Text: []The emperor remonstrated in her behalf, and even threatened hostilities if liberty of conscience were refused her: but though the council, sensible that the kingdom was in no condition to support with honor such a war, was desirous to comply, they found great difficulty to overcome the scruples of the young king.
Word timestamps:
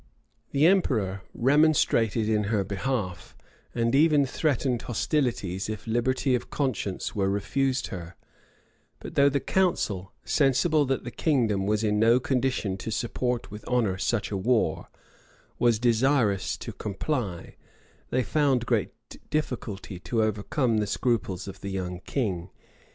[]The 0.51 0.65
emperor 0.65 1.21
remonstrated 1.31 2.27
in 2.27 2.45
her 2.45 2.63
behalf, 2.63 3.37
and 3.75 3.93
even 3.93 4.25
threatened 4.25 4.81
hostilities 4.81 5.69
if 5.69 5.85
liberty 5.85 6.33
of 6.33 6.49
conscience 6.49 7.13
were 7.13 7.29
refused 7.29 7.89
her: 7.89 8.15
but 8.99 9.13
though 9.13 9.29
the 9.29 9.39
council, 9.39 10.11
sensible 10.25 10.85
that 10.85 11.03
the 11.03 11.11
kingdom 11.11 11.67
was 11.67 11.83
in 11.83 11.99
no 11.99 12.19
condition 12.19 12.77
to 12.77 12.89
support 12.89 13.51
with 13.51 13.63
honor 13.67 13.99
such 13.99 14.31
a 14.31 14.37
war, 14.37 14.89
was 15.59 15.77
desirous 15.77 16.57
to 16.57 16.73
comply, 16.73 17.55
they 18.09 18.23
found 18.23 18.65
great 18.65 18.93
difficulty 19.29 19.99
to 19.99 20.23
overcome 20.23 20.77
the 20.79 20.87
scruples 20.87 21.47
of 21.47 21.61
the 21.61 21.69
young 21.69 21.99
king. 22.07 22.49